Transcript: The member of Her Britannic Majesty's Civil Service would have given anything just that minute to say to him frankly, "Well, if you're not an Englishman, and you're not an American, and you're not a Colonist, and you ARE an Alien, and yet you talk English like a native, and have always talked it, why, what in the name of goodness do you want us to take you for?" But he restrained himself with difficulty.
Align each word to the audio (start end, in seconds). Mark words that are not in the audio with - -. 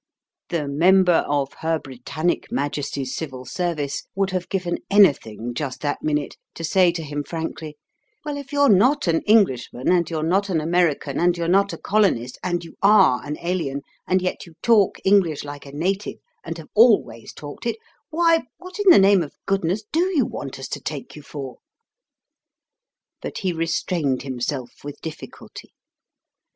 The 0.49 0.67
member 0.67 1.23
of 1.29 1.53
Her 1.59 1.77
Britannic 1.77 2.51
Majesty's 2.51 3.15
Civil 3.15 3.45
Service 3.45 4.07
would 4.15 4.31
have 4.31 4.49
given 4.49 4.79
anything 4.89 5.53
just 5.53 5.81
that 5.81 6.01
minute 6.01 6.37
to 6.55 6.63
say 6.63 6.91
to 6.93 7.03
him 7.03 7.23
frankly, 7.23 7.77
"Well, 8.25 8.35
if 8.35 8.51
you're 8.51 8.67
not 8.67 9.05
an 9.05 9.21
Englishman, 9.27 9.89
and 9.91 10.09
you're 10.09 10.23
not 10.23 10.49
an 10.49 10.59
American, 10.59 11.19
and 11.19 11.37
you're 11.37 11.47
not 11.47 11.71
a 11.71 11.77
Colonist, 11.77 12.39
and 12.41 12.65
you 12.65 12.77
ARE 12.81 13.23
an 13.23 13.37
Alien, 13.43 13.83
and 14.07 14.23
yet 14.23 14.47
you 14.47 14.55
talk 14.63 14.97
English 15.05 15.43
like 15.43 15.67
a 15.67 15.71
native, 15.71 16.17
and 16.43 16.57
have 16.57 16.69
always 16.73 17.31
talked 17.31 17.67
it, 17.67 17.77
why, 18.09 18.41
what 18.57 18.79
in 18.79 18.89
the 18.89 18.97
name 18.97 19.21
of 19.21 19.35
goodness 19.45 19.83
do 19.91 19.99
you 20.17 20.25
want 20.25 20.57
us 20.57 20.67
to 20.69 20.81
take 20.81 21.15
you 21.15 21.21
for?" 21.21 21.57
But 23.21 23.37
he 23.37 23.53
restrained 23.53 24.23
himself 24.23 24.83
with 24.83 24.99
difficulty. 25.01 25.73